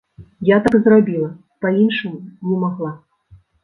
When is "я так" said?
0.49-0.77